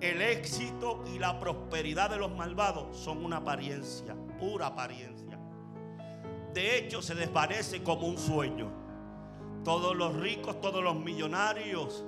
[0.00, 5.38] El éxito y la prosperidad de los malvados son una apariencia, pura apariencia.
[6.54, 8.72] De hecho, se desvanece como un sueño.
[9.64, 12.04] Todos los ricos, todos los millonarios,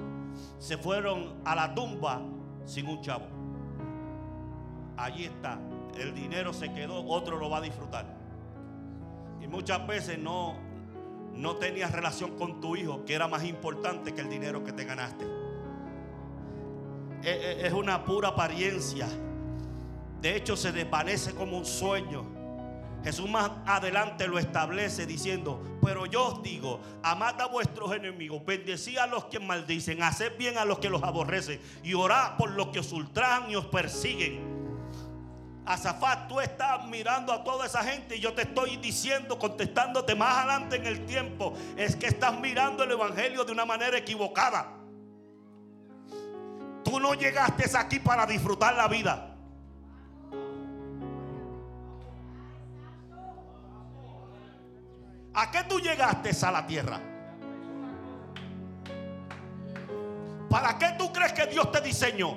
[0.58, 2.22] se fueron a la tumba
[2.64, 3.26] sin un chavo.
[4.96, 5.58] Allí está.
[5.98, 8.06] El dinero se quedó, otro lo va a disfrutar.
[9.40, 10.69] Y muchas veces no,
[11.34, 14.84] no tenías relación con tu hijo, que era más importante que el dinero que te
[14.84, 15.26] ganaste.
[17.22, 19.08] Es, es una pura apariencia.
[20.20, 22.40] De hecho, se desvanece como un sueño.
[23.02, 28.98] Jesús más adelante lo establece diciendo, pero yo os digo, amad a vuestros enemigos, bendecid
[28.98, 32.68] a los que maldicen, haced bien a los que los aborrecen y orad por los
[32.68, 34.49] que os ultrajan y os persiguen.
[35.72, 40.38] Azafat, tú estás mirando a toda esa gente y yo te estoy diciendo, contestándote más
[40.38, 44.66] adelante en el tiempo, es que estás mirando el Evangelio de una manera equivocada.
[46.82, 49.36] Tú no llegaste aquí para disfrutar la vida.
[55.32, 57.00] ¿A qué tú llegaste a la tierra?
[60.48, 62.36] ¿Para qué tú crees que Dios te diseñó?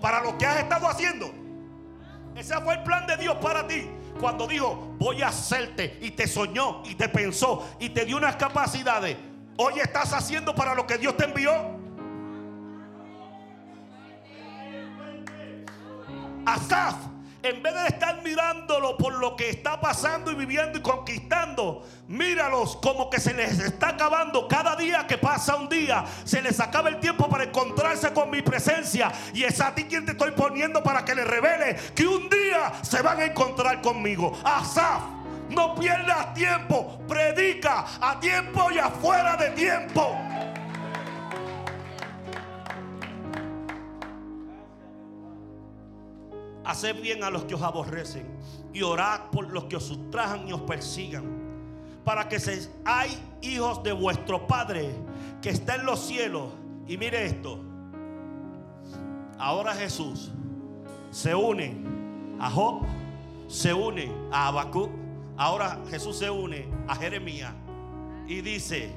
[0.00, 1.45] Para lo que has estado haciendo.
[2.36, 3.88] Ese fue el plan de Dios para ti.
[4.20, 8.36] Cuando dijo, voy a hacerte y te soñó y te pensó y te dio unas
[8.36, 9.16] capacidades.
[9.56, 11.52] Hoy estás haciendo para lo que Dios te envió.
[16.44, 16.94] Asaf
[17.48, 22.76] en vez de estar mirándolo por lo que está pasando y viviendo y conquistando, míralos
[22.76, 26.04] como que se les está acabando cada día que pasa un día.
[26.24, 29.12] Se les acaba el tiempo para encontrarse con mi presencia.
[29.32, 32.72] Y es a ti quien te estoy poniendo para que le revele que un día
[32.82, 34.36] se van a encontrar conmigo.
[34.44, 35.02] Asaf,
[35.50, 37.00] no pierdas tiempo.
[37.08, 40.16] Predica a tiempo y afuera de tiempo.
[46.66, 48.26] Haced bien a los que os aborrecen
[48.72, 51.24] y orad por los que os ultrajan y os persigan,
[52.04, 54.90] para que se hay hijos de vuestro Padre
[55.40, 56.48] que está en los cielos.
[56.88, 57.60] Y mire esto.
[59.38, 60.32] Ahora Jesús
[61.10, 61.76] se une
[62.40, 62.82] a Job,
[63.46, 64.90] se une a Habacuc,
[65.36, 67.52] ahora Jesús se une a Jeremías
[68.26, 68.92] y dice,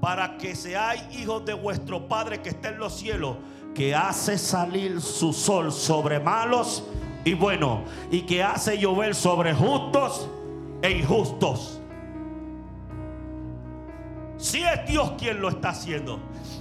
[0.00, 3.36] para que seáis hijos de vuestro Padre que está en los cielos,
[3.78, 6.82] que hace salir su sol sobre malos
[7.24, 10.28] y buenos, y que hace llover sobre justos
[10.82, 11.80] e injustos.
[14.36, 16.18] Si es Dios quien lo está haciendo.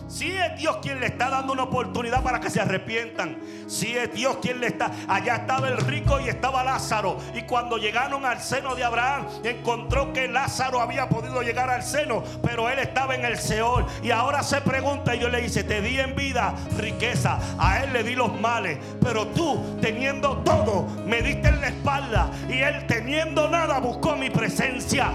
[0.08, 3.38] Si es Dios quien le está dando una oportunidad para que se arrepientan.
[3.68, 4.92] Si es Dios quien le está.
[5.08, 7.18] Allá estaba el rico y estaba Lázaro.
[7.34, 12.24] Y cuando llegaron al seno de Abraham, encontró que Lázaro había podido llegar al seno,
[12.42, 13.86] pero él estaba en el Seol.
[14.02, 17.40] Y ahora se pregunta y yo le dice, te di en vida riqueza.
[17.60, 18.80] A él le di los males.
[19.02, 22.32] Pero tú, teniendo todo, me diste en la espalda.
[22.48, 25.12] Y él teniendo nada, buscó mi presencia.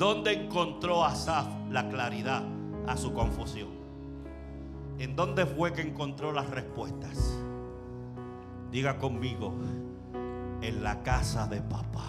[0.00, 2.42] ¿Dónde encontró Asaf la claridad
[2.86, 3.68] a su confusión?
[4.98, 7.38] ¿En dónde fue que encontró las respuestas?
[8.70, 9.52] Diga conmigo,
[10.62, 12.06] en la casa de papá.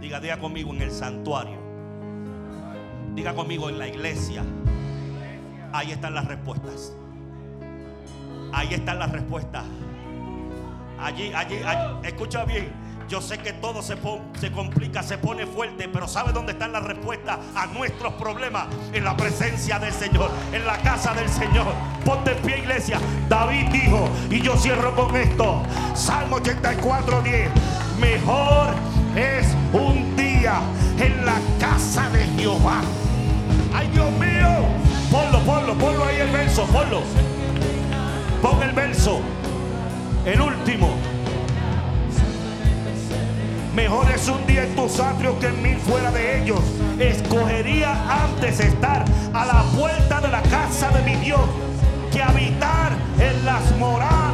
[0.00, 1.58] Diga, diga conmigo en el santuario.
[3.16, 4.44] Diga conmigo en la iglesia.
[5.72, 6.96] Ahí están las respuestas.
[8.52, 9.64] Ahí están las respuestas.
[11.00, 12.06] Allí, allí, allí.
[12.06, 12.83] escucha bien.
[13.08, 13.96] Yo sé que todo se,
[14.40, 18.66] se complica, se pone fuerte, pero ¿sabe dónde están las respuestas a nuestros problemas?
[18.92, 21.66] En la presencia del Señor, en la casa del Señor.
[22.04, 22.98] Ponte en pie, iglesia.
[23.28, 25.62] David dijo, y yo cierro con esto:
[25.94, 27.50] Salmo 84, 10.
[28.00, 28.74] Mejor
[29.14, 30.60] es un día
[30.98, 32.80] en la casa de Jehová.
[33.74, 34.66] ¡Ay, Dios mío!
[35.10, 37.02] Ponlo, ponlo, ponlo ahí el verso, ponlo.
[38.40, 39.20] Pon el verso,
[40.24, 41.13] el último.
[43.74, 46.60] Mejor es un día en tus atrios que mil fuera de ellos.
[46.98, 51.40] Escogería antes estar a la puerta de la casa de mi Dios
[52.12, 54.32] que habitar en las moradas.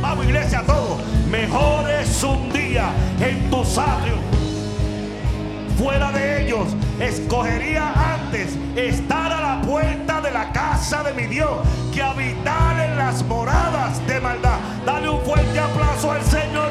[0.00, 0.98] Vamos iglesia, todo.
[1.30, 2.90] Mejor es un día
[3.20, 4.18] en tus atrios
[5.76, 6.66] fuera de ellos.
[6.98, 11.50] Escogería antes estar a la puerta de la casa de mi Dios
[11.92, 14.58] que habitar en las moradas de maldad.
[14.86, 16.70] Dale un fuerte aplauso al Señor.